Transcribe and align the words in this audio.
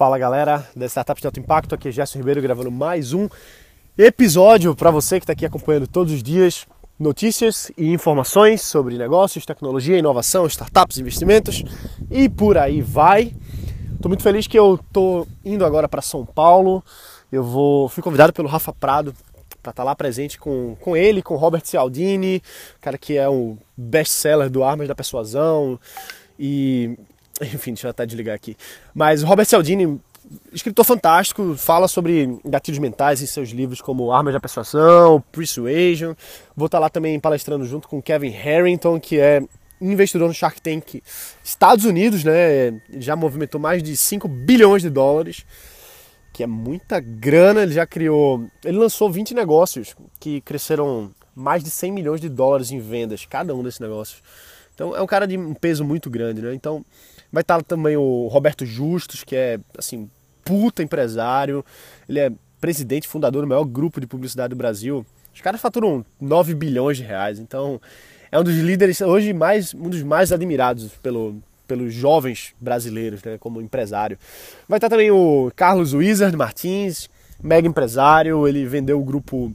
Fala 0.00 0.16
galera 0.16 0.66
da 0.74 0.86
Startup 0.86 1.20
de 1.20 1.26
Alto 1.26 1.40
Impacto, 1.40 1.74
aqui 1.74 1.88
é 1.88 1.92
Gerson 1.92 2.20
Ribeiro 2.20 2.40
gravando 2.40 2.70
mais 2.70 3.12
um 3.12 3.28
episódio 3.98 4.74
para 4.74 4.90
você 4.90 5.20
que 5.20 5.24
está 5.24 5.34
aqui 5.34 5.44
acompanhando 5.44 5.86
todos 5.86 6.14
os 6.14 6.22
dias 6.22 6.66
notícias 6.98 7.70
e 7.76 7.92
informações 7.92 8.62
sobre 8.62 8.96
negócios, 8.96 9.44
tecnologia, 9.44 9.98
inovação, 9.98 10.46
startups, 10.46 10.96
investimentos 10.96 11.62
e 12.10 12.30
por 12.30 12.56
aí 12.56 12.80
vai. 12.80 13.36
Estou 13.94 14.08
muito 14.08 14.22
feliz 14.22 14.46
que 14.46 14.58
eu 14.58 14.76
estou 14.76 15.28
indo 15.44 15.66
agora 15.66 15.86
para 15.86 16.00
São 16.00 16.24
Paulo. 16.24 16.82
Eu 17.30 17.44
vou 17.44 17.86
fui 17.90 18.02
convidado 18.02 18.32
pelo 18.32 18.48
Rafa 18.48 18.72
Prado 18.72 19.12
para 19.62 19.68
estar 19.68 19.72
tá 19.74 19.84
lá 19.84 19.94
presente 19.94 20.38
com, 20.38 20.78
com 20.80 20.96
ele, 20.96 21.20
com 21.20 21.36
Robert 21.36 21.60
Cialdini, 21.62 22.42
cara 22.80 22.96
que 22.96 23.18
é 23.18 23.28
um 23.28 23.58
best-seller 23.76 24.48
do 24.48 24.64
Armas 24.64 24.88
da 24.88 24.94
Persuasão 24.94 25.78
e 26.38 26.96
enfim, 27.54 27.72
deixa 27.72 27.86
eu 27.86 27.90
até 27.90 28.04
desligar 28.04 28.34
aqui. 28.34 28.56
Mas 28.94 29.22
Robert 29.22 29.46
Cialdini, 29.46 30.00
escritor 30.52 30.84
fantástico, 30.84 31.54
fala 31.56 31.88
sobre 31.88 32.38
gatilhos 32.44 32.78
mentais 32.78 33.22
em 33.22 33.26
seus 33.26 33.50
livros 33.50 33.80
como 33.80 34.12
Armas 34.12 34.34
da 34.34 34.40
Persuasão, 34.40 35.22
Persuasion. 35.32 36.14
Vou 36.54 36.66
estar 36.66 36.78
lá 36.78 36.90
também 36.90 37.18
palestrando 37.18 37.64
junto 37.64 37.88
com 37.88 38.02
Kevin 38.02 38.30
Harrington, 38.30 39.00
que 39.00 39.18
é 39.18 39.42
investidor 39.80 40.28
no 40.28 40.34
Shark 40.34 40.60
Tank 40.60 41.02
Estados 41.42 41.84
Unidos, 41.84 42.22
né? 42.22 42.80
Já 42.98 43.16
movimentou 43.16 43.60
mais 43.60 43.82
de 43.82 43.96
5 43.96 44.28
bilhões 44.28 44.82
de 44.82 44.90
dólares, 44.90 45.46
que 46.32 46.42
é 46.42 46.46
muita 46.46 47.00
grana. 47.00 47.62
Ele 47.62 47.72
já 47.72 47.86
criou. 47.86 48.46
Ele 48.62 48.76
lançou 48.76 49.10
20 49.10 49.34
negócios 49.34 49.96
que 50.18 50.42
cresceram 50.42 51.10
mais 51.34 51.64
de 51.64 51.70
100 51.70 51.92
milhões 51.92 52.20
de 52.20 52.28
dólares 52.28 52.70
em 52.70 52.78
vendas, 52.78 53.24
cada 53.24 53.54
um 53.54 53.62
desses 53.62 53.80
negócios. 53.80 54.22
Então 54.74 54.96
é 54.96 55.02
um 55.02 55.06
cara 55.06 55.26
de 55.26 55.36
um 55.36 55.54
peso 55.54 55.84
muito 55.84 56.08
grande, 56.08 56.40
né? 56.40 56.54
Então 56.54 56.84
Vai 57.32 57.42
estar 57.42 57.62
também 57.62 57.96
o 57.96 58.26
Roberto 58.28 58.66
Justus, 58.66 59.24
que 59.24 59.36
é, 59.36 59.60
assim, 59.76 60.10
puta 60.44 60.82
empresário. 60.82 61.64
Ele 62.08 62.18
é 62.18 62.32
presidente 62.60 63.08
fundador 63.08 63.42
do 63.42 63.48
maior 63.48 63.64
grupo 63.64 64.00
de 64.00 64.06
publicidade 64.06 64.50
do 64.50 64.56
Brasil. 64.56 65.04
Os 65.34 65.40
caras 65.40 65.60
faturam 65.60 66.04
9 66.20 66.54
bilhões 66.54 66.96
de 66.96 67.04
reais. 67.04 67.38
Então, 67.38 67.80
é 68.30 68.38
um 68.38 68.44
dos 68.44 68.56
líderes, 68.56 69.00
hoje, 69.00 69.32
mais, 69.32 69.72
um 69.74 69.88
dos 69.88 70.02
mais 70.02 70.32
admirados 70.32 70.90
pelo, 71.02 71.40
pelos 71.66 71.94
jovens 71.94 72.52
brasileiros, 72.60 73.22
né, 73.22 73.38
como 73.38 73.60
empresário. 73.60 74.18
Vai 74.68 74.78
estar 74.78 74.88
também 74.88 75.10
o 75.10 75.50
Carlos 75.54 75.92
Wizard 75.94 76.36
Martins, 76.36 77.08
mega 77.42 77.66
empresário. 77.66 78.46
Ele 78.46 78.66
vendeu 78.66 79.00
o 79.00 79.04
grupo 79.04 79.52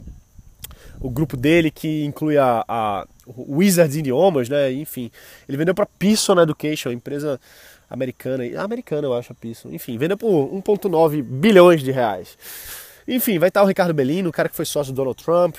o 1.00 1.10
grupo 1.10 1.38
dele, 1.38 1.70
que 1.70 2.04
inclui 2.06 2.38
a, 2.38 2.64
a 2.68 3.06
Wizards 3.28 3.96
Idiomas, 3.96 4.50
né? 4.50 4.72
Enfim, 4.72 5.12
ele 5.48 5.58
vendeu 5.58 5.74
para 5.74 5.86
Pearson 5.86 6.40
Education, 6.40 6.92
empresa 6.92 7.40
americana, 7.90 8.44
americana 8.62 9.08
eu 9.08 9.14
acho 9.14 9.32
a 9.32 9.36
Pearson. 9.36 9.70
Enfim, 9.70 9.98
vendeu 9.98 10.18
por 10.18 10.30
1,9 10.30 11.22
bilhões 11.22 11.82
de 11.84 11.92
reais. 11.92 12.38
Enfim, 13.08 13.38
vai 13.38 13.50
estar 13.50 13.62
o 13.64 13.68
Ricardo 13.68 13.94
Bellino, 13.94 14.30
o 14.30 14.34
cara 14.34 14.50
que 14.50 14.56
foi 14.56 14.66
sócio 14.66 14.92
do 14.92 14.96
Donald 14.96 15.24
Trump, 15.24 15.58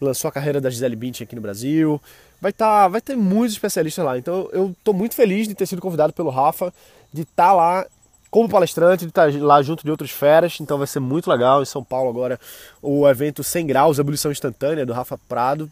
lançou 0.00 0.28
a 0.28 0.32
carreira 0.32 0.60
da 0.60 0.68
Gisele 0.68 0.96
Bündchen 0.96 1.24
aqui 1.24 1.34
no 1.34 1.40
Brasil. 1.40 2.00
Vai 2.40 2.50
estar, 2.50 2.88
vai 2.88 3.00
ter 3.00 3.16
muitos 3.16 3.54
especialistas 3.54 4.04
lá. 4.04 4.18
Então 4.18 4.48
eu 4.52 4.70
estou 4.70 4.92
muito 4.92 5.14
feliz 5.14 5.48
de 5.48 5.54
ter 5.54 5.66
sido 5.66 5.80
convidado 5.80 6.12
pelo 6.12 6.28
Rafa, 6.28 6.72
de 7.12 7.22
estar 7.22 7.52
lá 7.52 7.86
como 8.30 8.48
palestrante, 8.48 9.04
de 9.04 9.10
estar 9.10 9.30
lá 9.42 9.60
junto 9.62 9.84
de 9.84 9.90
outras 9.90 10.10
feras, 10.10 10.58
então 10.58 10.78
vai 10.78 10.86
ser 10.86 11.00
muito 11.00 11.30
legal. 11.30 11.62
Em 11.62 11.66
São 11.66 11.84
Paulo 11.84 12.08
agora, 12.08 12.40
o 12.80 13.06
evento 13.06 13.44
100 13.44 13.66
graus, 13.66 13.98
ebulição 13.98 14.32
instantânea 14.32 14.86
do 14.86 14.92
Rafa 14.92 15.18
Prado. 15.28 15.70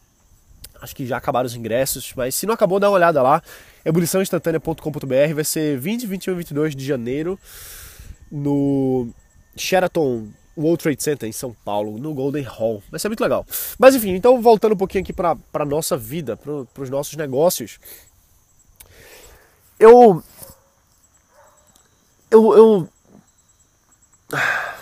Acho 0.81 0.95
que 0.95 1.07
já 1.07 1.17
acabaram 1.17 1.47
os 1.47 1.55
ingressos, 1.55 2.13
mas 2.17 2.35
se 2.35 2.47
não 2.47 2.55
acabou, 2.55 2.81
dá 2.81 2.89
uma 2.89 2.97
olhada 2.97 3.23
lá. 3.23 3.43
ebuliçãoinstantânea.com.br 3.85 5.35
vai 5.35 5.45
ser 5.45 5.79
20, 5.79 6.07
21 6.07 6.33
e 6.33 6.37
22 6.37 6.77
de 6.77 6.85
janeiro 6.85 7.39
no 8.31 9.09
Sheraton 9.57 10.29
World 10.57 10.83
Trade 10.83 11.03
Center 11.03 11.29
em 11.29 11.33
São 11.33 11.55
Paulo, 11.65 11.99
no 11.99 12.15
Golden 12.15 12.43
Hall. 12.45 12.83
Vai 12.91 12.99
ser 12.99 13.09
muito 13.09 13.23
legal. 13.23 13.47
Mas 13.79 13.95
enfim, 13.95 14.11
então 14.11 14.41
voltando 14.41 14.73
um 14.73 14.79
pouquinho 14.79 15.03
aqui 15.03 15.13
para 15.13 15.37
a 15.53 15.65
nossa 15.65 15.97
vida, 15.97 16.37
para 16.37 16.83
os 16.83 16.91
nossos 16.91 17.17
negócios. 17.17 17.79
Eu 19.79 20.23
eu, 22.31 22.57
eu 22.57 22.89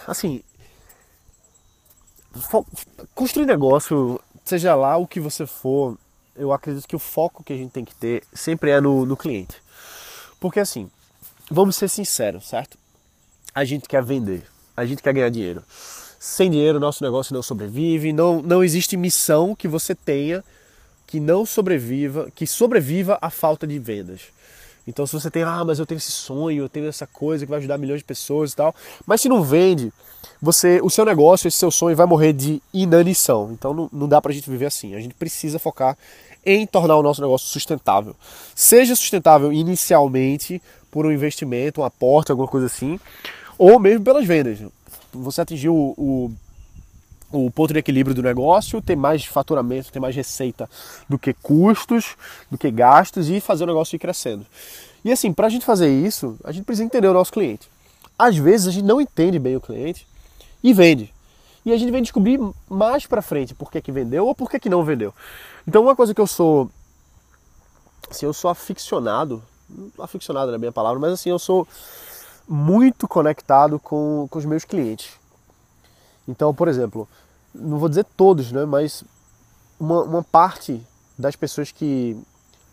assim, 0.07 0.43
construir 3.15 3.47
negócio, 3.47 4.21
seja 4.49 4.75
lá 4.75 4.97
o 4.97 5.07
que 5.07 5.21
você 5.21 5.47
for, 5.47 5.97
eu 6.35 6.53
acredito 6.53 6.89
que 6.89 6.97
o 6.97 6.99
foco 6.99 7.45
que 7.45 7.53
a 7.53 7.57
gente 7.57 7.71
tem 7.71 7.85
que 7.85 7.95
ter 7.95 8.23
sempre 8.33 8.71
é 8.71 8.81
no, 8.81 9.05
no 9.05 9.17
cliente. 9.17 9.57
Porque 10.41 10.61
assim, 10.61 10.91
vamos 11.51 11.77
ser 11.77 11.89
sinceros, 11.89 12.49
certo? 12.49 12.79
A 13.55 13.65
gente 13.65 13.89
quer 13.89 14.03
vender, 14.03 14.45
a 14.77 14.87
gente 14.87 15.03
quer 15.03 15.13
ganhar 15.13 15.29
dinheiro. 15.29 15.63
Sem 16.19 16.51
dinheiro, 16.51 16.81
nosso 16.81 17.05
negócio 17.05 17.35
não 17.35 17.43
sobrevive, 17.43 18.13
não, 18.13 18.43
não 18.43 18.65
existe 18.65 18.97
missão 18.97 19.55
que 19.55 19.69
você 19.69 19.95
tenha 19.95 20.43
que 21.07 21.19
não 21.19 21.47
sobreviva, 21.47 22.31
que 22.35 22.47
sobreviva 22.47 23.19
à 23.23 23.31
falta 23.31 23.67
de 23.67 23.79
vendas. 23.79 24.21
Então, 24.89 25.07
se 25.07 25.13
você 25.13 25.31
tem, 25.31 25.43
ah, 25.43 25.63
mas 25.67 25.79
eu 25.79 25.85
tenho 25.85 25.99
esse 25.99 26.11
sonho, 26.11 26.65
eu 26.65 26.69
tenho 26.69 26.89
essa 26.89 27.07
coisa 27.07 27.45
que 27.45 27.51
vai 27.51 27.59
ajudar 27.59 27.77
milhões 27.77 28.01
de 28.01 28.05
pessoas 28.05 28.53
e 28.53 28.57
tal, 28.57 28.75
mas 29.07 29.21
se 29.21 29.29
não 29.29 29.43
vende, 29.43 29.93
você, 30.41 30.81
o 30.83 30.89
seu 30.89 31.05
negócio, 31.05 31.47
esse 31.47 31.59
seu 31.59 31.71
sonho 31.71 31.95
vai 31.95 32.07
morrer 32.07 32.33
de 32.33 32.63
inanição. 32.73 33.51
Então, 33.53 33.75
não, 33.75 33.91
não 33.93 34.09
dá 34.09 34.19
pra 34.21 34.33
gente 34.33 34.49
viver 34.49 34.65
assim. 34.65 34.95
A 34.95 35.01
gente 35.01 35.15
precisa 35.15 35.59
focar 35.59 35.97
em 36.45 36.67
tornar 36.67 36.97
o 36.97 37.03
nosso 37.03 37.21
negócio 37.21 37.49
sustentável. 37.49 38.17
Seja 38.55 38.97
sustentável 38.97 39.53
inicialmente 39.53 40.63
por 40.91 41.05
um 41.05 41.13
investimento, 41.13 41.83
um 41.83 41.85
aporte, 41.85 42.31
alguma 42.31 42.49
coisa 42.49 42.67
assim, 42.67 42.99
ou 43.59 43.79
mesmo 43.79 44.03
pelas 44.03 44.25
vendas. 44.25 44.59
Você 45.13 45.43
atingiu 45.43 45.75
o, 45.75 45.95
o, 45.99 46.33
o 47.31 47.51
ponto 47.51 47.73
de 47.73 47.79
equilíbrio 47.79 48.15
do 48.15 48.23
negócio, 48.23 48.81
ter 48.81 48.97
mais 48.97 49.25
faturamento, 49.25 49.93
ter 49.93 50.01
mais 50.01 50.15
receita 50.15 50.69
do 51.09 51.19
que 51.19 51.33
custos, 51.35 52.17
do 52.51 52.57
que 52.57 52.71
gastos 52.71 53.29
e 53.29 53.41
fazer 53.41 53.65
o 53.65 53.67
negócio 53.67 53.97
ir 53.97 53.99
crescendo. 53.99 54.47
E 55.05 55.13
assim, 55.13 55.33
para 55.33 55.47
a 55.47 55.51
gente 55.51 55.65
fazer 55.65 55.89
isso, 55.89 56.37
a 56.43 56.53
gente 56.53 56.65
precisa 56.65 56.85
entender 56.85 57.09
o 57.09 57.13
nosso 57.13 57.33
cliente. 57.33 57.69
Às 58.19 58.37
vezes 58.37 58.67
a 58.67 58.71
gente 58.71 58.85
não 58.85 59.01
entende 59.01 59.39
bem 59.39 59.57
o 59.57 59.61
cliente 59.61 60.07
e 60.63 60.73
vende. 60.73 61.13
E 61.65 61.73
a 61.73 61.77
gente 61.77 61.93
vem 61.93 62.03
descobrir 62.03 62.41
mais 62.69 63.07
para 63.07 63.21
frente 63.21 63.55
por 63.55 63.71
que, 63.71 63.81
que 63.81 63.93
vendeu 63.93 64.27
ou 64.27 64.35
por 64.35 64.51
que, 64.51 64.59
que 64.59 64.69
não 64.69 64.83
vendeu. 64.83 65.15
Então 65.67 65.83
uma 65.83 65.95
coisa 65.95 66.15
que 66.15 66.21
eu 66.21 66.27
sou 66.27 66.71
assim, 68.11 68.25
eu 68.25 68.33
sou 68.33 68.51
aficionado, 68.51 69.43
aficionado 69.99 70.57
não 70.57 70.69
é 70.69 70.71
palavra, 70.71 70.99
mas 70.99 71.13
assim, 71.13 71.31
eu 71.31 71.39
sou 71.39 71.69
muito 72.49 73.07
conectado 73.07 73.79
com, 73.79 74.27
com 74.31 74.39
os 74.39 74.47
meus 74.47 74.65
clientes. 74.65 75.18
Então, 76.29 76.55
por 76.55 76.69
exemplo, 76.69 77.09
não 77.55 77.79
vou 77.79 77.89
dizer 77.89 78.05
todos, 78.17 78.53
né, 78.53 78.67
mas 78.67 79.03
uma, 79.81 80.03
uma 80.03 80.23
parte 80.23 80.81
das 81.19 81.35
pessoas 81.35 81.73
que, 81.73 82.17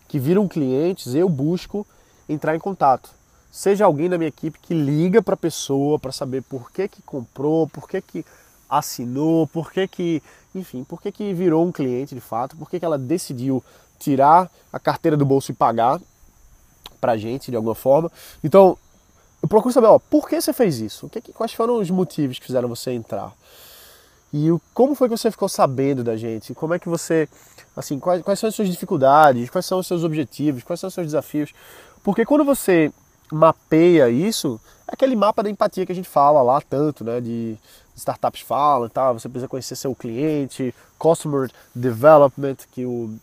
que 0.06 0.18
viram 0.18 0.46
clientes, 0.46 1.14
eu 1.14 1.28
busco 1.28 1.86
entrar 2.28 2.54
em 2.54 2.60
contato. 2.60 3.10
Seja 3.50 3.86
alguém 3.86 4.10
da 4.10 4.18
minha 4.18 4.28
equipe 4.28 4.58
que 4.60 4.74
liga 4.74 5.22
para 5.22 5.34
a 5.34 5.38
pessoa 5.38 5.98
para 5.98 6.12
saber 6.12 6.42
por 6.42 6.70
que, 6.70 6.86
que 6.86 7.00
comprou, 7.00 7.66
por 7.66 7.88
que, 7.88 8.02
que 8.02 8.24
assinou, 8.68 9.46
por 9.46 9.72
que 9.72 9.88
que, 9.88 10.22
enfim, 10.54 10.84
por 10.84 11.00
que 11.00 11.10
que 11.10 11.32
virou 11.32 11.66
um 11.66 11.72
cliente 11.72 12.14
de 12.14 12.20
fato, 12.20 12.56
por 12.56 12.68
que 12.68 12.78
que 12.78 12.84
ela 12.84 12.98
decidiu 12.98 13.64
tirar 13.98 14.50
a 14.72 14.78
carteira 14.78 15.16
do 15.16 15.24
bolso 15.24 15.50
e 15.50 15.54
pagar 15.54 16.00
pra 17.00 17.16
gente 17.16 17.50
de 17.50 17.56
alguma 17.56 17.74
forma. 17.74 18.10
Então, 18.42 18.76
eu 19.46 19.48
procuro 19.48 19.72
saber, 19.72 19.86
ó, 19.86 20.00
por 20.00 20.28
que 20.28 20.40
você 20.40 20.52
fez 20.52 20.80
isso? 20.80 21.08
Que, 21.08 21.32
quais 21.32 21.52
foram 21.52 21.76
os 21.76 21.88
motivos 21.88 22.36
que 22.36 22.46
fizeram 22.46 22.68
você 22.68 22.90
entrar? 22.90 23.32
E 24.32 24.50
o, 24.50 24.60
como 24.74 24.96
foi 24.96 25.08
que 25.08 25.16
você 25.16 25.30
ficou 25.30 25.48
sabendo 25.48 26.02
da 26.02 26.16
gente? 26.16 26.52
Como 26.52 26.74
é 26.74 26.80
que 26.80 26.88
você, 26.88 27.28
assim, 27.76 28.00
quais, 28.00 28.22
quais 28.22 28.40
são 28.40 28.48
as 28.48 28.56
suas 28.56 28.68
dificuldades? 28.68 29.48
Quais 29.48 29.64
são 29.64 29.78
os 29.78 29.86
seus 29.86 30.02
objetivos? 30.02 30.64
Quais 30.64 30.80
são 30.80 30.88
os 30.88 30.94
seus 30.94 31.06
desafios? 31.06 31.54
Porque 32.02 32.26
quando 32.26 32.44
você 32.44 32.92
mapeia 33.30 34.10
isso, 34.10 34.60
é 34.88 34.94
aquele 34.94 35.14
mapa 35.14 35.44
da 35.44 35.50
empatia 35.50 35.86
que 35.86 35.92
a 35.92 35.94
gente 35.94 36.08
fala 36.08 36.42
lá 36.42 36.60
tanto, 36.60 37.04
né? 37.04 37.20
De 37.20 37.56
startups 37.94 38.40
falam, 38.40 38.88
tá? 38.88 39.12
você 39.12 39.28
precisa 39.28 39.48
conhecer 39.48 39.76
seu 39.76 39.94
cliente, 39.94 40.74
customer 40.98 41.50
development, 41.72 42.56
que 42.72 42.84
o, 42.84 43.14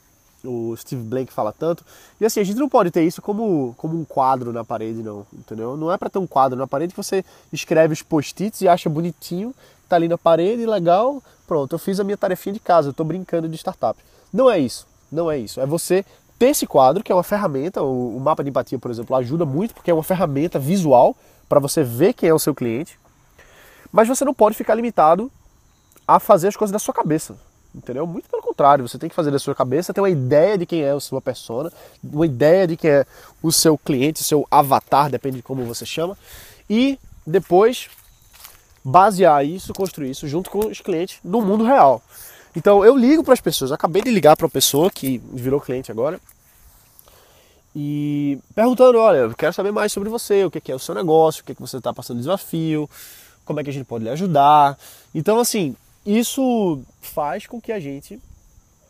o 0.45 0.75
Steve 0.75 1.01
Blank 1.01 1.31
fala 1.31 1.54
tanto. 1.54 1.86
E 2.19 2.25
assim, 2.25 2.40
a 2.40 2.44
gente 2.44 2.57
não 2.57 2.68
pode 2.68 2.92
ter 2.92 3.04
isso 3.04 3.22
como, 3.22 3.74
como 3.78 3.98
um 3.98 4.04
quadro 4.04 4.51
na 4.51 4.63
parede, 4.63 5.01
não, 5.01 5.25
entendeu? 5.34 5.78
Não 5.78 5.92
é 5.92 5.98
para 5.98 6.10
ter 6.10 6.19
um 6.19 6.28
quadro 6.28 6.57
na 6.57 6.68
parede 6.68 6.94
que 6.94 6.98
você 6.98 7.24
escreve 7.51 7.94
os 7.94 8.01
post-its 8.01 8.62
e 8.62 8.68
acha 8.68 8.90
bonitinho, 8.90 9.54
tá 9.88 9.95
ali 9.95 10.07
na 10.07 10.18
parede, 10.18 10.66
legal, 10.66 11.22
pronto, 11.48 11.74
eu 11.74 11.80
fiz 11.80 12.00
a 12.00 12.04
minha 12.04 12.18
tarefinha 12.18 12.54
de 12.54 12.60
casa, 12.60 12.90
eu 12.90 12.94
tô 12.94 13.04
brincando 13.04 13.48
de 13.48 13.56
startup. 13.56 14.00
Não 14.31 14.50
é 14.50 14.60
isso, 14.60 14.86
não 15.12 15.31
é 15.31 15.38
isso. 15.38 15.62
É 15.62 15.66
você 15.66 16.06
ter 16.38 16.48
esse 16.48 16.68
quadro, 16.68 17.04
que 17.04 17.12
é 17.12 17.16
uma 17.16 17.24
ferramenta, 17.24 17.81
o, 17.81 18.18
o 18.18 18.19
mapa 18.19 18.44
de 18.44 18.50
empatia, 18.50 18.78
por 18.78 18.92
exemplo, 18.92 19.16
ajuda 19.16 19.45
muito, 19.45 19.74
porque 19.74 19.92
é 19.92 19.94
uma 19.94 20.04
ferramenta 20.04 20.60
visual 20.60 21.16
para 21.48 21.60
você 21.60 21.84
ver 21.84 22.13
quem 22.13 22.30
é 22.30 22.34
o 22.34 22.40
seu 22.40 22.54
cliente, 22.54 23.00
mas 23.92 24.07
você 24.07 24.25
não 24.25 24.34
pode 24.34 24.56
ficar 24.56 24.75
limitado 24.75 25.31
a 26.06 26.19
fazer 26.19 26.50
as 26.50 26.57
coisas 26.57 26.72
da 26.72 26.80
sua 26.80 26.94
cabeça. 26.94 27.38
Entendeu? 27.74 28.06
Muito 28.06 28.30
pelo 28.30 28.44
contrário, 28.44 28.88
você 28.88 29.00
tem 29.00 29.10
que 29.10 29.16
fazer 29.16 29.31
da 29.31 29.40
sua 29.40 29.56
cabeça, 29.56 29.94
ter 29.94 30.02
uma 30.02 30.10
ideia 30.10 30.58
de 30.58 30.66
quem 30.66 30.84
é 30.84 30.92
a 30.92 31.00
sua 31.00 31.20
persona, 31.20 31.72
uma 32.04 32.25
ideia 32.25 32.68
de 32.68 32.78
quem 32.78 32.92
é 32.92 33.06
o 33.42 33.52
seu 33.52 33.78
cliente, 33.78 34.22
o 34.22 34.24
seu 34.24 34.48
avatar, 34.52 35.10
depende 35.10 35.38
de 35.38 35.44
como 35.44 35.66
você 35.66 35.86
chama, 35.86 36.16
e 36.70 37.00
depois 37.25 37.90
basear 38.84 39.46
isso, 39.46 39.74
construir 39.74 40.12
isso 40.12 40.28
junto 40.28 40.52
com 40.52 40.68
os 40.68 40.81
clientes 40.81 41.20
no 41.24 41.42
mundo 41.42 41.64
real. 41.64 42.02
Então 42.56 42.86
eu 42.86 42.96
ligo 42.96 43.24
para 43.24 43.34
as 43.34 43.42
pessoas, 43.42 43.72
acabei 43.72 44.02
de 44.02 44.12
ligar 44.12 44.36
para 44.36 44.46
uma 44.46 44.52
pessoa 44.52 44.92
que 44.92 45.22
virou 45.31 45.60
cliente 45.60 45.92
agora 45.92 46.19
e 47.76 48.38
perguntando, 48.54 49.00
olha, 49.00 49.18
eu 49.18 49.34
quero 49.34 49.54
saber 49.54 49.72
mais 49.72 49.92
sobre 49.92 50.10
você, 50.10 50.46
o 50.46 50.52
que 50.52 50.72
é 50.72 50.76
o 50.76 50.80
seu 50.80 50.94
negócio, 50.94 51.42
o 51.42 51.46
que, 51.46 51.54
é 51.54 51.56
que 51.56 51.62
você 51.62 51.78
está 51.78 51.92
passando 51.92 52.18
de 52.18 52.24
desafio, 52.24 52.88
como 53.44 53.60
é 53.60 53.64
que 53.64 53.69
a 53.72 53.74
gente 53.74 53.86
pode 53.86 54.04
lhe 54.04 54.12
ajudar. 54.12 54.78
Então 55.16 55.40
assim, 55.40 55.76
isso 56.06 56.82
faz 57.02 57.48
com 57.48 57.62
que 57.62 57.72
a 57.72 57.80
gente 57.80 58.20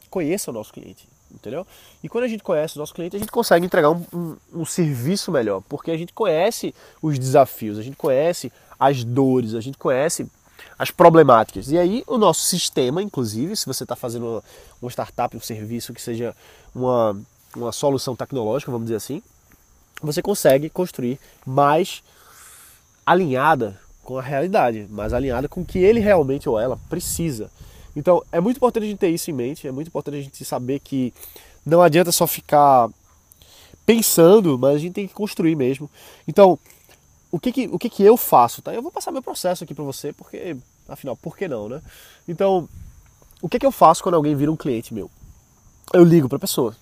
conheça 0.10 0.52
o 0.52 0.54
nosso 0.54 0.72
cliente, 0.72 1.08
entendeu? 1.32 1.66
E 2.04 2.10
quando 2.10 2.26
a 2.26 2.28
gente 2.28 2.44
conhece 2.44 2.76
o 2.76 2.80
nosso 2.80 2.94
cliente, 2.94 3.16
a 3.16 3.20
gente 3.20 3.32
consegue 3.32 3.66
entregar 3.66 3.90
um, 3.90 4.06
um, 4.14 4.38
um 4.54 4.66
serviço 4.66 5.32
melhor, 5.32 5.62
porque 5.68 5.92
a 5.92 5.98
gente 5.98 6.14
conhece 6.14 6.74
os 7.02 7.18
desafios, 7.18 7.78
a 7.78 7.82
gente 7.82 7.98
conhece 7.98 8.52
as 8.80 9.04
dores, 9.04 9.56
a 9.56 9.62
gente 9.62 9.78
conhece 9.78 10.28
as 10.78 10.92
problemáticas. 10.92 11.72
E 11.72 11.78
aí 11.78 12.04
o 12.08 12.18
nosso 12.18 12.42
sistema, 12.42 13.02
inclusive, 13.02 13.56
se 13.56 13.66
você 13.66 13.84
está 13.84 13.96
fazendo 13.96 14.26
uma, 14.26 14.44
uma, 14.82 14.92
startup, 14.92 15.36
um 15.36 15.42
serviço 15.42 15.94
que 15.94 16.02
seja 16.02 16.36
uma, 16.74 17.20
uma 17.56 17.72
solução 17.72 18.16
tecnológica, 18.16 18.72
vamos 18.72 18.86
dizer 18.86 18.98
assim, 18.98 19.22
você 20.02 20.22
consegue 20.22 20.70
construir 20.70 21.20
mais 21.46 22.04
alinhada 23.06 23.80
com 24.04 24.18
a 24.18 24.22
realidade, 24.22 24.88
mais 24.90 25.14
alinhada 25.14 25.48
com 25.48 25.62
o 25.62 25.66
que 25.66 25.80
ele 25.80 26.00
realmente 26.00 26.48
ou 26.50 26.60
ela 26.60 26.78
precisa. 26.90 27.50
Então 27.96 28.24
é 28.32 28.40
muito 28.40 28.58
importante 28.58 28.84
a 28.84 28.88
gente 28.88 29.00
ter 29.00 29.10
isso 29.10 29.30
em 29.30 29.34
mente, 29.34 29.68
é 29.68 29.72
muito 29.72 29.88
importante 29.88 30.18
a 30.18 30.22
gente 30.22 30.44
saber 30.44 30.80
que 30.80 31.14
não 31.66 31.82
adianta 31.82 32.12
só 32.12 32.28
ficar 32.28 32.90
pensando, 33.86 34.58
mas 34.58 34.76
a 34.76 34.78
gente 34.80 34.94
tem 34.94 35.08
que 35.08 35.14
construir 35.14 35.56
mesmo. 35.56 35.90
Então, 36.28 36.58
o 37.32 37.40
que 37.40 37.52
que, 37.52 37.68
o 37.68 37.80
que, 37.80 37.90
que 37.90 38.04
eu 38.04 38.16
faço, 38.16 38.62
tá? 38.62 38.74
Eu 38.74 38.82
vou 38.82 38.92
passar 38.92 39.12
meu 39.12 39.22
processo 39.22 39.64
aqui 39.64 39.74
para 39.74 39.84
você, 39.84 40.14
porque, 40.14 40.56
afinal, 40.88 41.16
por 41.18 41.36
que 41.36 41.48
não, 41.48 41.68
né? 41.68 41.82
Então, 42.28 42.68
o 43.42 43.50
que 43.50 43.60
que 43.60 43.66
eu 43.66 43.72
faço 43.72 44.04
quando 44.04 44.16
alguém 44.16 44.36
vira 44.36 44.52
um 44.52 44.56
cliente 44.56 44.94
meu? 44.94 45.10
Eu 45.94 46.04
ligo 46.04 46.30
para 46.30 46.38
a 46.38 46.40
pessoa. 46.40 46.76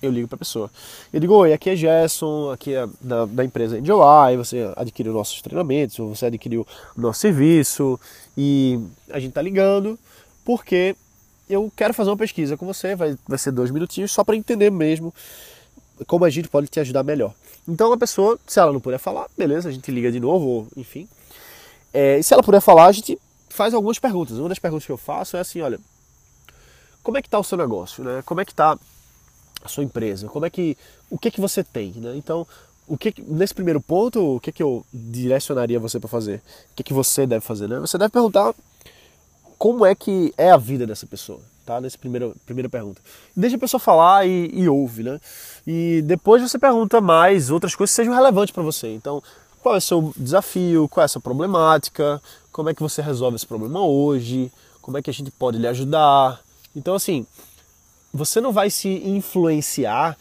Eu 0.00 0.10
ligo 0.10 0.28
para 0.28 0.36
a 0.36 0.38
pessoa. 0.38 0.70
Eu 1.12 1.20
digo, 1.20 1.34
oi, 1.34 1.52
aqui 1.52 1.70
é 1.70 1.76
Gerson, 1.76 2.50
aqui 2.50 2.74
é 2.74 2.86
da, 3.00 3.24
da 3.24 3.44
empresa 3.44 3.80
NJI, 3.80 4.36
você 4.36 4.72
adquiriu 4.76 5.12
nossos 5.12 5.40
treinamentos, 5.40 5.96
você 5.96 6.26
adquiriu 6.26 6.66
nosso 6.96 7.20
serviço, 7.20 7.98
e 8.36 8.78
a 9.10 9.18
gente 9.18 9.32
tá 9.32 9.40
ligando 9.40 9.98
porque 10.44 10.94
eu 11.48 11.72
quero 11.74 11.94
fazer 11.94 12.10
uma 12.10 12.16
pesquisa 12.16 12.56
com 12.56 12.66
você, 12.66 12.94
vai, 12.94 13.16
vai 13.26 13.38
ser 13.38 13.52
dois 13.52 13.70
minutinhos, 13.70 14.12
só 14.12 14.22
para 14.22 14.36
entender 14.36 14.70
mesmo 14.70 15.14
como 16.06 16.24
a 16.24 16.30
gente 16.30 16.48
pode 16.48 16.68
te 16.68 16.78
ajudar 16.78 17.02
melhor. 17.02 17.32
Então 17.66 17.92
a 17.92 17.96
pessoa, 17.96 18.38
se 18.46 18.60
ela 18.60 18.72
não 18.72 18.80
puder 18.80 18.98
falar, 18.98 19.26
beleza, 19.36 19.68
a 19.68 19.72
gente 19.72 19.90
liga 19.90 20.12
de 20.12 20.20
novo, 20.20 20.46
ou 20.46 20.68
enfim. 20.76 21.08
É, 21.92 22.18
e 22.18 22.22
se 22.22 22.34
ela 22.34 22.42
puder 22.42 22.60
falar, 22.60 22.86
a 22.86 22.92
gente 22.92 23.18
faz 23.48 23.72
algumas 23.72 23.98
perguntas. 23.98 24.38
Uma 24.38 24.50
das 24.50 24.58
perguntas 24.58 24.84
que 24.84 24.92
eu 24.92 24.98
faço 24.98 25.36
é 25.36 25.40
assim, 25.40 25.62
olha, 25.62 25.80
como 27.02 27.16
é 27.16 27.22
que 27.22 27.28
está 27.28 27.38
o 27.38 27.44
seu 27.44 27.56
negócio, 27.56 28.04
né? 28.04 28.22
Como 28.26 28.40
é 28.40 28.44
que 28.44 28.52
está 28.52 28.78
a 29.62 29.68
sua 29.68 29.84
empresa? 29.84 30.28
Como 30.28 30.46
é 30.46 30.50
que, 30.50 30.76
o 31.10 31.18
que 31.18 31.30
que 31.30 31.40
você 31.40 31.62
tem, 31.64 31.92
né? 31.96 32.14
Então, 32.16 32.46
o 32.86 32.96
que 32.96 33.14
nesse 33.26 33.54
primeiro 33.54 33.80
ponto, 33.80 34.36
o 34.36 34.40
que 34.40 34.52
que 34.52 34.62
eu 34.62 34.84
direcionaria 34.92 35.80
você 35.80 35.98
para 35.98 36.08
fazer? 36.08 36.42
O 36.72 36.76
que 36.76 36.84
que 36.84 36.92
você 36.92 37.26
deve 37.26 37.44
fazer, 37.44 37.68
né? 37.68 37.78
Você 37.80 37.98
deve 37.98 38.10
perguntar 38.10 38.54
como 39.58 39.84
é 39.84 39.94
que 39.94 40.32
é 40.36 40.50
a 40.50 40.56
vida 40.56 40.86
dessa 40.86 41.06
pessoa 41.06 41.40
tá? 41.66 41.80
Nessa 41.80 41.98
primeira, 41.98 42.32
primeira 42.46 42.68
pergunta. 42.68 43.02
Deixa 43.36 43.56
a 43.56 43.58
pessoa 43.58 43.80
falar 43.80 44.24
e, 44.26 44.48
e 44.54 44.68
ouve, 44.68 45.02
né? 45.02 45.20
E 45.66 46.00
depois 46.06 46.40
você 46.40 46.58
pergunta 46.58 47.00
mais 47.00 47.50
outras 47.50 47.74
coisas 47.74 47.92
que 47.92 47.96
sejam 47.96 48.14
relevantes 48.14 48.54
para 48.54 48.62
você. 48.62 48.94
Então, 48.94 49.22
qual 49.60 49.74
é 49.74 49.78
o 49.78 49.80
seu 49.80 50.14
desafio, 50.16 50.88
qual 50.88 51.02
é 51.02 51.06
a 51.06 51.08
sua 51.08 51.20
problemática, 51.20 52.22
como 52.52 52.70
é 52.70 52.74
que 52.74 52.82
você 52.82 53.02
resolve 53.02 53.34
esse 53.34 53.46
problema 53.46 53.84
hoje, 53.84 54.50
como 54.80 54.96
é 54.96 55.02
que 55.02 55.10
a 55.10 55.12
gente 55.12 55.30
pode 55.32 55.58
lhe 55.58 55.66
ajudar. 55.66 56.40
Então, 56.74 56.94
assim, 56.94 57.26
você 58.16 58.40
não 58.40 58.52
vai 58.52 58.70
se 58.70 58.88
influenciar 58.88 60.16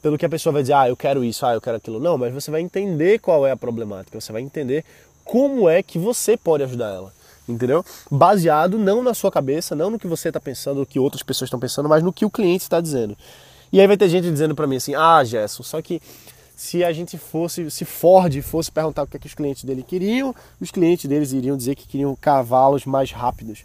pelo 0.00 0.16
que 0.16 0.24
a 0.24 0.28
pessoa 0.28 0.52
vai 0.52 0.62
dizer, 0.62 0.74
ah, 0.74 0.88
eu 0.88 0.96
quero 0.96 1.24
isso, 1.24 1.44
ah, 1.44 1.54
eu 1.54 1.60
quero 1.60 1.76
aquilo. 1.76 1.98
Não, 1.98 2.16
mas 2.16 2.32
você 2.32 2.50
vai 2.50 2.60
entender 2.60 3.18
qual 3.18 3.46
é 3.46 3.50
a 3.50 3.56
problemática, 3.56 4.20
você 4.20 4.32
vai 4.32 4.42
entender 4.42 4.84
como 5.24 5.68
é 5.68 5.82
que 5.82 5.98
você 5.98 6.36
pode 6.36 6.62
ajudar 6.62 6.94
ela 6.94 7.18
entendeu? 7.52 7.84
Baseado 8.10 8.78
não 8.78 9.02
na 9.02 9.14
sua 9.14 9.30
cabeça, 9.30 9.74
não 9.74 9.90
no 9.90 9.98
que 9.98 10.06
você 10.06 10.28
está 10.28 10.40
pensando, 10.40 10.82
o 10.82 10.86
que 10.86 10.98
outras 10.98 11.22
pessoas 11.22 11.48
estão 11.48 11.58
pensando, 11.58 11.88
mas 11.88 12.02
no 12.02 12.12
que 12.12 12.24
o 12.24 12.30
cliente 12.30 12.64
está 12.64 12.80
dizendo. 12.80 13.16
E 13.72 13.80
aí 13.80 13.86
vai 13.86 13.96
ter 13.96 14.08
gente 14.08 14.30
dizendo 14.30 14.54
para 14.54 14.66
mim 14.66 14.76
assim: 14.76 14.94
"Ah, 14.94 15.22
Gerson, 15.24 15.62
só 15.62 15.80
que 15.80 16.00
se 16.56 16.82
a 16.82 16.92
gente 16.92 17.16
fosse, 17.16 17.70
se 17.70 17.84
Ford 17.84 18.40
fosse 18.42 18.70
perguntar 18.70 19.04
o 19.04 19.06
que, 19.06 19.16
é 19.16 19.20
que 19.20 19.26
os 19.26 19.34
clientes 19.34 19.64
dele 19.64 19.82
queriam, 19.82 20.34
os 20.60 20.70
clientes 20.70 21.06
deles 21.06 21.32
iriam 21.32 21.56
dizer 21.56 21.74
que 21.74 21.86
queriam 21.86 22.14
cavalos 22.16 22.84
mais 22.84 23.12
rápidos 23.12 23.64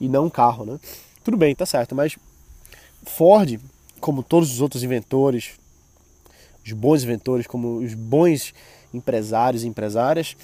e 0.00 0.08
não 0.08 0.30
carro, 0.30 0.64
né? 0.64 0.78
Tudo 1.22 1.36
bem, 1.36 1.54
tá 1.54 1.66
certo, 1.66 1.94
mas 1.94 2.16
Ford, 3.04 3.58
como 4.00 4.22
todos 4.22 4.52
os 4.52 4.60
outros 4.60 4.82
inventores, 4.82 5.52
os 6.64 6.72
bons 6.72 7.02
inventores, 7.02 7.46
como 7.46 7.78
os 7.78 7.94
bons 7.94 8.54
empresários 8.92 9.64
e 9.64 9.68
empresárias, 9.68 10.36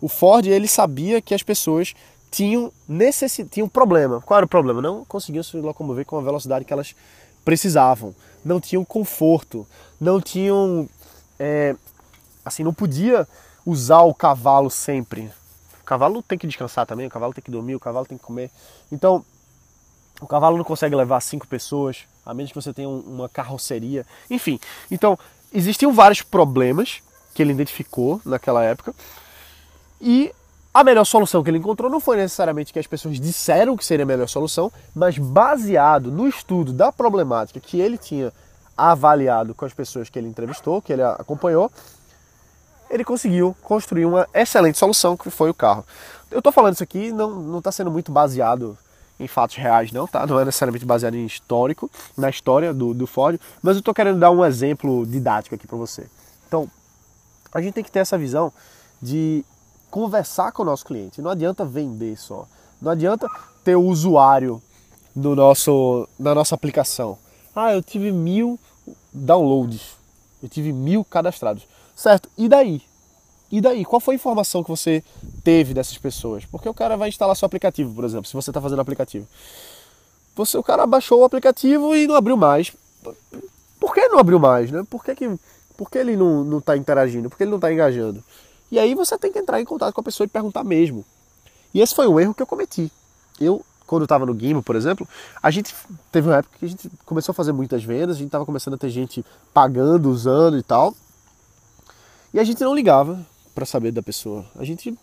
o 0.00 0.08
Ford 0.08 0.46
ele 0.46 0.68
sabia 0.68 1.20
que 1.20 1.34
as 1.34 1.42
pessoas 1.42 1.94
tinham, 2.30 2.72
necessi... 2.88 3.44
tinham 3.44 3.68
problema. 3.68 4.20
Qual 4.20 4.36
era 4.36 4.46
o 4.46 4.48
problema? 4.48 4.82
Não 4.82 5.04
conseguiam 5.04 5.42
se 5.42 5.56
locomover 5.56 6.04
com 6.04 6.18
a 6.18 6.22
velocidade 6.22 6.64
que 6.64 6.72
elas 6.72 6.94
precisavam. 7.44 8.14
Não 8.44 8.60
tinham 8.60 8.84
conforto. 8.84 9.66
Não 10.00 10.20
tinham. 10.20 10.88
É... 11.38 11.74
assim, 12.44 12.62
não 12.62 12.74
podia 12.74 13.26
usar 13.64 14.02
o 14.02 14.14
cavalo 14.14 14.70
sempre. 14.70 15.30
O 15.80 15.84
cavalo 15.84 16.22
tem 16.22 16.38
que 16.38 16.46
descansar 16.46 16.86
também, 16.86 17.06
o 17.06 17.10
cavalo 17.10 17.32
tem 17.32 17.42
que 17.42 17.50
dormir, 17.50 17.74
o 17.74 17.80
cavalo 17.80 18.06
tem 18.06 18.18
que 18.18 18.24
comer. 18.24 18.50
Então, 18.90 19.24
o 20.20 20.26
cavalo 20.26 20.56
não 20.56 20.64
consegue 20.64 20.94
levar 20.94 21.20
cinco 21.20 21.46
pessoas, 21.46 22.04
a 22.24 22.32
menos 22.32 22.50
que 22.50 22.60
você 22.60 22.72
tenha 22.72 22.88
uma 22.88 23.28
carroceria. 23.28 24.06
Enfim, 24.30 24.58
então, 24.90 25.18
existiam 25.52 25.92
vários 25.92 26.22
problemas 26.22 27.02
que 27.34 27.42
ele 27.42 27.52
identificou 27.52 28.20
naquela 28.24 28.64
época. 28.64 28.94
E 30.00 30.32
a 30.72 30.84
melhor 30.84 31.04
solução 31.04 31.42
que 31.42 31.50
ele 31.50 31.58
encontrou 31.58 31.90
não 31.90 32.00
foi 32.00 32.16
necessariamente 32.16 32.72
que 32.72 32.78
as 32.78 32.86
pessoas 32.86 33.18
disseram 33.18 33.76
que 33.76 33.84
seria 33.84 34.04
a 34.04 34.06
melhor 34.06 34.28
solução, 34.28 34.70
mas 34.94 35.18
baseado 35.18 36.10
no 36.10 36.28
estudo 36.28 36.72
da 36.72 36.92
problemática 36.92 37.60
que 37.60 37.80
ele 37.80 37.96
tinha 37.96 38.32
avaliado 38.76 39.54
com 39.54 39.64
as 39.64 39.72
pessoas 39.72 40.10
que 40.10 40.18
ele 40.18 40.28
entrevistou, 40.28 40.82
que 40.82 40.92
ele 40.92 41.02
acompanhou, 41.02 41.70
ele 42.90 43.04
conseguiu 43.04 43.56
construir 43.62 44.04
uma 44.04 44.28
excelente 44.34 44.78
solução 44.78 45.16
que 45.16 45.30
foi 45.30 45.50
o 45.50 45.54
carro. 45.54 45.84
Eu 46.30 46.38
estou 46.38 46.52
falando 46.52 46.74
isso 46.74 46.82
aqui, 46.82 47.10
não 47.10 47.58
está 47.58 47.72
sendo 47.72 47.90
muito 47.90 48.12
baseado 48.12 48.76
em 49.18 49.26
fatos 49.26 49.56
reais, 49.56 49.92
não, 49.92 50.06
tá? 50.06 50.26
Não 50.26 50.38
é 50.38 50.44
necessariamente 50.44 50.84
baseado 50.84 51.14
em 51.14 51.24
histórico, 51.24 51.90
na 52.16 52.28
história 52.28 52.72
do, 52.72 52.92
do 52.92 53.06
Ford, 53.06 53.40
mas 53.62 53.76
eu 53.76 53.80
estou 53.80 53.94
querendo 53.94 54.18
dar 54.18 54.30
um 54.30 54.44
exemplo 54.44 55.06
didático 55.06 55.54
aqui 55.54 55.66
para 55.66 55.76
você. 55.76 56.06
Então, 56.46 56.70
a 57.52 57.60
gente 57.60 57.74
tem 57.74 57.84
que 57.84 57.90
ter 57.90 58.00
essa 58.00 58.18
visão 58.18 58.52
de 59.00 59.44
conversar 59.90 60.52
com 60.52 60.62
o 60.62 60.66
nosso 60.66 60.84
cliente. 60.84 61.22
Não 61.22 61.30
adianta 61.30 61.64
vender 61.64 62.16
só. 62.18 62.46
Não 62.80 62.92
adianta 62.92 63.28
ter 63.64 63.76
o 63.76 63.82
usuário 63.82 64.62
no 65.14 65.34
nosso, 65.34 66.06
na 66.18 66.34
nossa 66.34 66.54
aplicação. 66.54 67.16
Ah, 67.54 67.72
eu 67.72 67.82
tive 67.82 68.12
mil 68.12 68.58
downloads. 69.12 69.96
Eu 70.42 70.48
tive 70.48 70.72
mil 70.72 71.02
cadastrados. 71.02 71.66
Certo? 71.94 72.28
E 72.36 72.48
daí? 72.48 72.82
E 73.50 73.60
daí? 73.60 73.84
Qual 73.84 74.00
foi 74.00 74.14
a 74.14 74.16
informação 74.16 74.62
que 74.62 74.68
você 74.68 75.02
teve 75.46 75.72
dessas 75.72 75.96
pessoas? 75.96 76.44
Porque 76.44 76.68
o 76.68 76.74
cara 76.74 76.96
vai 76.96 77.08
instalar 77.08 77.36
seu 77.36 77.46
aplicativo, 77.46 77.94
por 77.94 78.04
exemplo, 78.04 78.26
se 78.26 78.34
você 78.34 78.50
está 78.50 78.60
fazendo 78.60 78.80
aplicativo. 78.80 79.28
Você, 80.34 80.58
o 80.58 80.62
cara 80.62 80.84
baixou 80.88 81.20
o 81.20 81.24
aplicativo 81.24 81.94
e 81.94 82.04
não 82.04 82.16
abriu 82.16 82.36
mais. 82.36 82.72
Por 83.78 83.94
que 83.94 84.08
não 84.08 84.18
abriu 84.18 84.40
mais? 84.40 84.72
Né? 84.72 84.84
Por, 84.90 85.04
que, 85.04 85.14
que, 85.14 85.38
por 85.76 85.88
que 85.88 85.98
ele 85.98 86.16
não 86.16 86.58
está 86.58 86.76
interagindo? 86.76 87.30
Por 87.30 87.36
que 87.36 87.44
ele 87.44 87.50
não 87.50 87.58
está 87.58 87.72
engajando? 87.72 88.24
E 88.72 88.76
aí 88.76 88.92
você 88.96 89.16
tem 89.16 89.30
que 89.30 89.38
entrar 89.38 89.60
em 89.60 89.64
contato 89.64 89.94
com 89.94 90.00
a 90.00 90.04
pessoa 90.04 90.24
e 90.24 90.28
perguntar 90.28 90.64
mesmo. 90.64 91.04
E 91.72 91.80
esse 91.80 91.94
foi 91.94 92.08
um 92.08 92.18
erro 92.18 92.34
que 92.34 92.42
eu 92.42 92.46
cometi. 92.46 92.90
Eu, 93.40 93.64
quando 93.86 94.02
estava 94.02 94.26
no 94.26 94.36
Gimbo, 94.36 94.64
por 94.64 94.74
exemplo, 94.74 95.06
a 95.40 95.48
gente 95.52 95.72
teve 96.10 96.28
uma 96.28 96.38
época 96.38 96.58
que 96.58 96.64
a 96.64 96.68
gente 96.68 96.90
começou 97.04 97.30
a 97.30 97.34
fazer 97.34 97.52
muitas 97.52 97.84
vendas, 97.84 98.16
a 98.16 98.18
gente 98.18 98.28
estava 98.28 98.44
começando 98.44 98.74
a 98.74 98.78
ter 98.78 98.90
gente 98.90 99.24
pagando, 99.54 100.10
usando 100.10 100.58
e 100.58 100.62
tal. 100.64 100.92
E 102.34 102.40
a 102.40 102.42
gente 102.42 102.64
não 102.64 102.74
ligava 102.74 103.24
para 103.54 103.64
saber 103.64 103.92
da 103.92 104.02
pessoa. 104.02 104.44
A 104.56 104.64
gente 104.64 104.98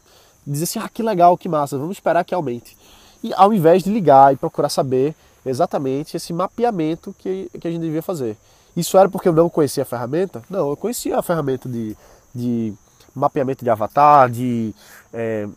dizia 0.46 0.64
assim: 0.64 0.80
ah, 0.80 0.90
que 0.90 1.04
legal, 1.04 1.38
que 1.38 1.50
massa, 1.50 1.78
vamos 1.78 1.98
esperar 1.98 2.24
que 2.24 2.34
aumente. 2.34 2.78
E 3.24 3.34
ao 3.34 3.54
invés 3.54 3.84
de 3.84 3.90
ligar 3.90 4.34
e 4.34 4.38
procurar 4.38 4.70
saber 4.70 5.16
exatamente 5.46 6.18
esse 6.18 6.34
mapeamento 6.34 7.16
que, 7.18 7.50
que 7.60 7.68
a 7.68 7.72
gente 7.72 7.82
devia 7.82 8.02
fazer. 8.02 8.38
Isso 8.76 8.98
era 8.98 9.08
porque 9.08 9.28
eu 9.28 9.34
não 9.34 9.50
conhecia 9.50 9.84
a 9.84 9.86
ferramenta? 9.86 10.42
Não, 10.50 10.70
eu 10.70 10.78
conhecia 10.78 11.18
a 11.18 11.22
ferramenta 11.22 11.70
de, 11.70 11.96
de 12.34 12.74
mapeamento 13.16 13.64
de 13.64 13.70
avatar, 13.70 14.30
de. 14.30 14.74
É, 15.14 15.48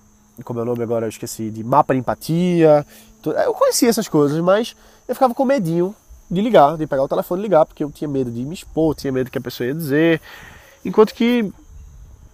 como 0.44 0.60
é 0.60 0.62
o 0.62 0.66
nome 0.66 0.82
agora? 0.82 1.06
Eu 1.06 1.10
esqueci. 1.10 1.50
De 1.50 1.64
mapa 1.64 1.94
de 1.94 2.00
empatia. 2.00 2.86
Eu 3.44 3.54
conhecia 3.54 3.88
essas 3.88 4.06
coisas, 4.06 4.38
mas 4.40 4.76
eu 5.08 5.14
ficava 5.14 5.34
com 5.34 5.44
medinho 5.44 5.94
de 6.30 6.40
ligar, 6.40 6.76
de 6.76 6.86
pegar 6.86 7.02
o 7.02 7.08
telefone 7.08 7.40
e 7.40 7.42
ligar, 7.42 7.64
porque 7.64 7.82
eu 7.82 7.90
tinha 7.90 8.08
medo 8.08 8.30
de 8.30 8.44
me 8.44 8.54
expor, 8.54 8.94
tinha 8.94 9.12
medo 9.12 9.30
que 9.30 9.38
a 9.38 9.40
pessoa 9.40 9.66
ia 9.66 9.74
dizer. 9.74 10.20
Enquanto 10.84 11.14
que 11.14 11.52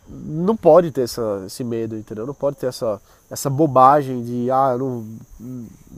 não 0.08 0.56
pode 0.56 0.90
ter 0.90 1.02
essa, 1.02 1.42
esse 1.46 1.62
medo, 1.62 1.96
entendeu? 1.96 2.26
Não 2.26 2.34
pode 2.34 2.56
ter 2.56 2.66
essa, 2.66 3.00
essa 3.30 3.48
bobagem 3.48 4.22
de, 4.22 4.50
ah, 4.50 4.76
não, 4.76 5.06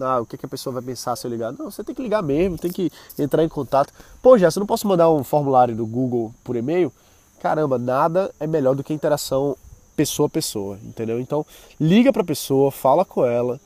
ah, 0.01 0.21
o 0.21 0.27
que, 0.27 0.37
que 0.37 0.47
a 0.47 0.49
pessoa 0.49 0.75
vai 0.75 0.83
pensar 0.83 1.17
se 1.17 1.27
eu 1.27 1.31
ligar? 1.31 1.53
Não, 1.53 1.71
você 1.71 1.83
tem 1.83 1.95
que 1.95 2.03
ligar 2.03 2.23
mesmo, 2.23 2.59
tem 2.59 2.71
que 2.71 2.91
entrar 3.19 3.43
em 3.43 3.49
contato. 3.49 3.93
Pô, 4.23 4.39
você 4.39 4.59
não 4.59 4.67
posso 4.67 4.87
mandar 4.87 5.11
um 5.11 5.25
formulário 5.25 5.75
do 5.75 5.87
Google 5.87 6.35
por 6.45 6.57
e-mail? 6.57 6.93
Caramba, 7.41 7.79
nada 7.79 8.33
é 8.39 8.47
melhor 8.47 8.75
do 8.75 8.85
que 8.85 8.93
interação 8.93 9.57
pessoa 9.97 10.27
a 10.27 10.31
pessoa, 10.31 10.79
entendeu? 10.83 11.21
Então, 11.21 11.45
liga 11.81 12.13
pra 12.13 12.25
pessoa, 12.25 12.71
fala 12.71 13.05
com 13.05 13.25
ela, 13.25 13.61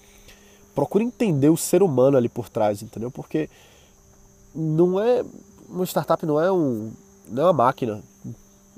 procura 0.75 1.03
entender 1.03 1.49
o 1.49 1.57
ser 1.57 1.83
humano 1.83 2.17
ali 2.17 2.29
por 2.29 2.49
trás, 2.49 2.83
entendeu? 2.83 3.11
Porque 3.11 3.49
não 4.55 5.01
é 5.01 5.25
uma 5.69 5.85
startup 5.85 6.25
não 6.25 6.41
é 6.41 6.51
um 6.51 6.91
não 7.29 7.43
é 7.43 7.47
uma 7.47 7.53
máquina, 7.53 8.03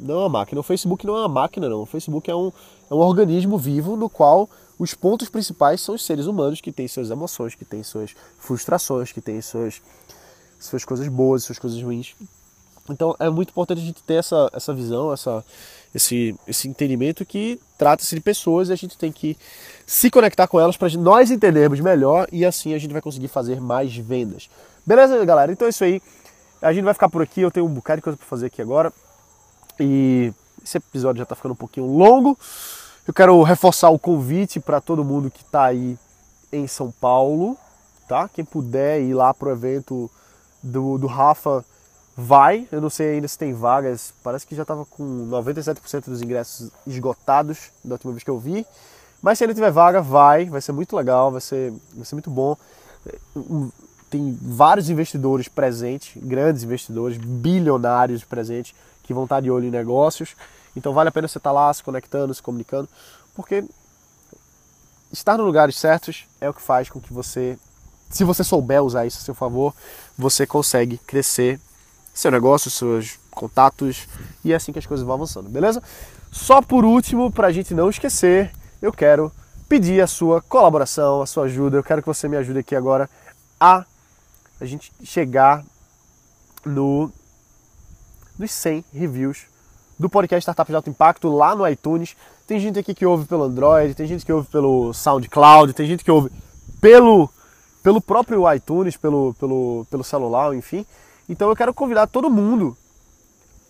não 0.01 0.17
é 0.17 0.19
uma 0.19 0.29
máquina. 0.29 0.61
O 0.61 0.65
Facebook 0.65 1.07
não 1.07 1.17
é 1.17 1.21
uma 1.21 1.29
máquina, 1.29 1.69
não. 1.69 1.83
O 1.83 1.87
Facebook 1.87 2.31
é 2.31 2.35
um, 2.35 2.53
é 2.91 2.95
um 2.95 2.99
organismo 2.99 3.59
vivo 3.59 3.97
no 3.97 4.09
qual 4.09 4.49
os 4.79 4.95
pontos 4.95 5.29
principais 5.29 5.81
são 5.81 5.95
os 5.95 6.05
seres 6.05 6.27
humanos 6.27 6.61
que 6.61 6.73
têm 6.73 6.89
suas 6.89 7.11
emoções, 7.11 7.55
que 7.55 7.65
têm 7.65 7.83
suas 7.83 8.15
frustrações, 8.39 9.13
que 9.13 9.21
têm 9.21 9.41
suas, 9.43 9.83
suas 10.59 10.85
coisas 10.85 11.07
boas, 11.09 11.45
suas 11.45 11.59
coisas 11.59 11.81
ruins. 11.83 12.15
Então 12.89 13.15
é 13.19 13.29
muito 13.29 13.51
importante 13.51 13.81
a 13.81 13.85
gente 13.85 14.03
ter 14.03 14.15
essa, 14.15 14.51
essa 14.53 14.73
visão, 14.73 15.13
essa, 15.13 15.45
esse, 15.95 16.35
esse 16.47 16.67
entendimento 16.67 17.25
que 17.25 17.61
trata-se 17.77 18.15
de 18.15 18.21
pessoas 18.21 18.69
e 18.69 18.73
a 18.73 18.77
gente 18.77 18.97
tem 18.97 19.13
que 19.13 19.37
se 19.87 20.11
conectar 20.11 20.49
com 20.49 20.59
elas 20.59 20.77
para 20.77 20.89
nós 20.97 21.31
entendermos 21.31 21.79
melhor 21.81 22.27
e 22.33 22.45
assim 22.45 22.75
a 22.75 22.79
gente 22.79 22.93
vai 22.93 23.03
conseguir 23.03 23.29
fazer 23.29 23.61
mais 23.61 23.95
vendas. 23.97 24.49
Beleza, 24.85 25.23
galera? 25.25 25.53
Então 25.53 25.67
é 25.67 25.71
isso 25.71 25.85
aí. 25.85 26.03
A 26.61 26.73
gente 26.73 26.85
vai 26.85 26.95
ficar 26.95 27.09
por 27.09 27.23
aqui. 27.23 27.41
Eu 27.41 27.51
tenho 27.51 27.67
um 27.67 27.73
bocado 27.73 27.99
de 27.99 28.03
coisa 28.03 28.17
para 28.17 28.27
fazer 28.27 28.47
aqui 28.47 28.61
agora. 28.61 28.93
E 29.81 30.33
esse 30.63 30.77
episódio 30.77 31.19
já 31.19 31.23
está 31.25 31.35
ficando 31.35 31.53
um 31.53 31.57
pouquinho 31.57 31.87
longo. 31.87 32.39
Eu 33.07 33.15
quero 33.15 33.43
reforçar 33.43 33.91
o 33.91 33.99
convite 33.99 34.61
para 34.61 34.81
todo 34.81 35.05
mundo 35.05 35.31
que 35.31 35.43
está 35.43 35.65
aí 35.65 35.99
em 36.53 36.67
São 36.67 36.93
Paulo, 36.93 37.57
tá? 38.07 38.29
Quem 38.29 38.45
puder 38.45 39.01
ir 39.01 39.15
lá 39.15 39.33
pro 39.33 39.51
evento 39.51 40.11
do, 40.63 40.99
do 40.99 41.07
Rafa, 41.07 41.65
vai. 42.17 42.69
Eu 42.71 42.81
não 42.81 42.91
sei 42.91 43.15
ainda 43.15 43.27
se 43.27 43.39
tem 43.39 43.53
vagas. 43.53 44.13
Parece 44.23 44.47
que 44.47 44.55
já 44.55 44.63
estava 44.63 44.85
com 44.85 45.29
97% 45.31 46.05
dos 46.05 46.23
ingressos 46.23 46.71
esgotados 46.87 47.71
da 47.83 47.95
última 47.95 48.13
vez 48.13 48.23
que 48.23 48.31
eu 48.31 48.39
vi. 48.39 48.67
Mas 49.23 49.39
se 49.39 49.45
ele 49.45 49.55
tiver 49.55 49.71
vaga, 49.71 50.01
vai. 50.01 50.47
Vai 50.47 50.61
ser 50.61 50.73
muito 50.73 50.95
legal, 50.95 51.31
vai 51.31 51.41
ser, 51.41 51.73
vai 51.95 52.05
ser 52.05 52.15
muito 52.15 52.31
bom. 52.31 52.57
Tem 54.11 54.39
vários 54.43 54.91
investidores 54.91 55.49
presentes, 55.49 56.21
grandes 56.23 56.63
investidores, 56.63 57.17
bilionários 57.17 58.25
presentes 58.25 58.75
que 59.11 59.15
vão 59.15 59.25
estar 59.25 59.41
de 59.41 59.51
olho 59.51 59.67
em 59.67 59.73
negócios. 59.73 60.37
Então 60.77 60.93
vale 60.93 61.09
a 61.09 61.13
pena 61.13 61.27
você 61.27 61.39
estar 61.39 61.51
lá 61.51 61.75
se 61.75 61.83
conectando, 61.83 62.33
se 62.33 62.41
comunicando, 62.41 62.89
porque 63.35 63.65
estar 65.13 65.37
nos 65.37 65.45
lugares 65.45 65.77
certos 65.77 66.29
é 66.41 66.49
o 66.49 66.55
que 66.55 66.63
faz 66.63 66.89
com 66.89 67.01
que 67.01 67.13
você, 67.13 67.59
se 68.09 68.23
você 68.23 68.45
souber 68.45 68.81
usar 68.81 69.07
isso 69.07 69.19
a 69.19 69.23
seu 69.23 69.35
favor, 69.35 69.75
você 70.17 70.47
consegue 70.47 70.97
crescer 70.99 71.61
seu 72.15 72.31
negócio, 72.31 72.71
seus 72.71 73.19
contatos 73.33 74.07
e 74.45 74.53
é 74.53 74.55
assim 74.55 74.73
que 74.73 74.79
as 74.79 74.87
coisas 74.87 75.05
vão 75.05 75.17
avançando, 75.17 75.49
beleza? 75.49 75.83
Só 76.31 76.63
por 76.63 76.85
último, 76.85 77.33
para 77.33 77.49
a 77.49 77.53
gente 77.53 77.75
não 77.75 77.91
esquecer, 77.91 78.53
eu 78.81 78.93
quero 78.93 79.33
pedir 79.69 80.01
a 80.01 80.07
sua 80.07 80.41
colaboração, 80.41 81.21
a 81.21 81.27
sua 81.27 81.47
ajuda. 81.47 81.79
Eu 81.79 81.83
quero 81.83 82.01
que 82.01 82.07
você 82.07 82.29
me 82.29 82.37
ajude 82.37 82.61
aqui 82.61 82.77
agora 82.77 83.11
a 83.59 83.85
a 84.61 84.65
gente 84.67 84.93
chegar 85.03 85.65
no 86.65 87.11
nos 88.41 88.53
100 88.53 88.85
reviews 88.95 89.43
do 89.99 90.09
podcast 90.09 90.43
Startup 90.43 90.67
de 90.67 90.75
Alto 90.75 90.89
Impacto 90.89 91.29
lá 91.29 91.55
no 91.55 91.69
iTunes. 91.69 92.17
Tem 92.47 92.59
gente 92.59 92.79
aqui 92.79 92.95
que 92.95 93.05
ouve 93.05 93.27
pelo 93.27 93.45
Android, 93.45 93.95
tem 93.95 94.07
gente 94.07 94.25
que 94.25 94.33
ouve 94.33 94.49
pelo 94.49 94.95
SoundCloud, 94.95 95.75
tem 95.75 95.87
gente 95.87 96.03
que 96.03 96.11
ouve 96.11 96.33
pelo, 96.81 97.29
pelo 97.83 98.01
próprio 98.01 98.51
iTunes, 98.51 98.97
pelo, 98.97 99.35
pelo, 99.35 99.87
pelo 99.91 100.03
celular, 100.03 100.55
enfim. 100.55 100.87
Então 101.29 101.51
eu 101.51 101.55
quero 101.55 101.75
convidar 101.75 102.07
todo 102.07 102.31
mundo 102.31 102.75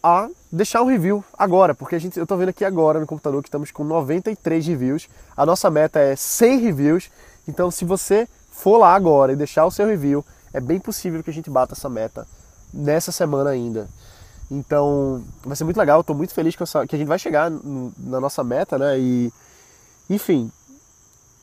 a 0.00 0.28
deixar 0.52 0.82
um 0.82 0.86
review 0.86 1.22
agora, 1.36 1.74
porque 1.74 1.96
a 1.96 1.98
gente, 1.98 2.16
eu 2.16 2.22
estou 2.22 2.38
vendo 2.38 2.50
aqui 2.50 2.64
agora 2.64 3.00
no 3.00 3.06
computador 3.06 3.42
que 3.42 3.48
estamos 3.48 3.72
com 3.72 3.82
93 3.82 4.64
reviews. 4.68 5.08
A 5.36 5.44
nossa 5.44 5.68
meta 5.68 5.98
é 5.98 6.14
100 6.14 6.60
reviews. 6.60 7.10
Então 7.48 7.72
se 7.72 7.84
você 7.84 8.28
for 8.52 8.78
lá 8.78 8.94
agora 8.94 9.32
e 9.32 9.36
deixar 9.36 9.66
o 9.66 9.70
seu 9.70 9.86
review, 9.86 10.24
é 10.54 10.60
bem 10.60 10.78
possível 10.78 11.24
que 11.24 11.30
a 11.30 11.34
gente 11.34 11.50
bata 11.50 11.74
essa 11.74 11.88
meta 11.88 12.24
nessa 12.72 13.10
semana 13.10 13.50
ainda. 13.50 13.88
Então, 14.50 15.22
vai 15.44 15.54
ser 15.54 15.64
muito 15.64 15.76
legal. 15.76 16.00
Estou 16.00 16.16
muito 16.16 16.34
feliz 16.34 16.56
essa, 16.60 16.86
que 16.86 16.96
a 16.96 16.98
gente 16.98 17.06
vai 17.06 17.18
chegar 17.18 17.50
na 17.50 18.20
nossa 18.20 18.42
meta, 18.42 18.78
né? 18.78 18.98
E, 18.98 19.32
enfim, 20.08 20.50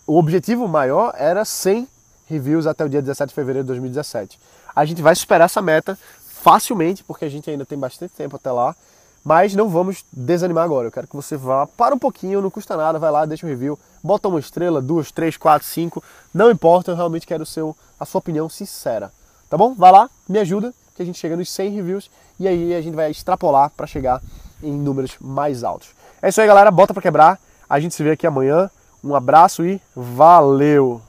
o 0.06 0.18
objetivo 0.18 0.68
maior 0.68 1.14
era 1.16 1.46
100 1.46 1.88
reviews 2.26 2.68
até 2.68 2.84
o 2.84 2.90
dia 2.90 3.02
17 3.02 3.30
de 3.30 3.36
fevereiro 3.36 3.64
de 3.64 3.68
2017. 3.68 4.38
A 4.76 4.84
gente 4.84 5.02
vai 5.02 5.16
superar 5.16 5.46
essa 5.46 5.62
meta 5.62 5.98
facilmente, 6.28 7.04
porque 7.04 7.26
a 7.26 7.30
gente 7.30 7.50
ainda 7.50 7.66
tem 7.66 7.78
bastante 7.78 8.14
tempo 8.14 8.36
até 8.36 8.52
lá. 8.52 8.76
Mas 9.24 9.54
não 9.56 9.68
vamos 9.68 10.06
desanimar 10.12 10.64
agora. 10.64 10.88
Eu 10.88 10.92
quero 10.92 11.08
que 11.08 11.16
você 11.16 11.36
vá, 11.36 11.66
para 11.66 11.96
um 11.96 12.00
pouquinho, 12.00 12.42
não 12.42 12.50
custa 12.50 12.78
nada, 12.78 13.00
vai 13.00 13.12
lá, 13.12 13.26
deixa 13.26 13.46
um 13.46 13.50
review, 13.50 13.78
bota 14.02 14.28
uma 14.30 14.40
estrela, 14.40 14.82
duas, 14.82 15.12
três, 15.12 15.36
quatro, 15.36 15.68
cinco. 15.68 16.02
Não 16.34 16.50
importa, 16.50 16.92
eu 16.92 16.96
realmente 16.96 17.28
quero 17.28 17.46
seu, 17.46 17.76
a 18.00 18.06
sua 18.06 18.20
opinião 18.20 18.48
sincera. 18.48 19.12
Tá 19.50 19.58
bom? 19.58 19.74
Vai 19.74 19.92
lá, 19.92 20.10
me 20.30 20.40
ajuda 20.40 20.74
que 20.98 21.04
a 21.04 21.06
gente 21.06 21.20
chega 21.20 21.38
nos 21.38 21.50
100 21.51 21.70
reviews 21.70 22.12
e 22.39 22.48
aí 22.48 22.74
a 22.74 22.82
gente 22.82 22.96
vai 22.96 23.12
extrapolar 23.12 23.72
para 23.77 23.88
chegar 23.88 24.22
em 24.62 24.74
números 24.74 25.16
mais 25.22 25.63
altos. 25.63 25.89
É 26.22 26.30
isso 26.30 26.42
aí, 26.42 26.48
galera. 26.48 26.72
Bota 26.72 26.94
para 26.94 27.04
quebrar. 27.04 27.39
A 27.70 27.80
gente 27.80 27.94
se 27.94 28.04
vê 28.04 28.12
aqui 28.12 28.25
amanhã. 28.25 28.70
Um 29.04 29.16
abraço 29.16 29.63
e 29.63 29.80
valeu! 29.96 31.01